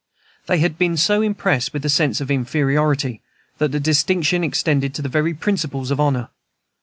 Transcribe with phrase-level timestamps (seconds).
[0.47, 3.21] They had been so impressed with a sense of inferiority
[3.59, 6.29] that the distinction extended to the very principles of honor.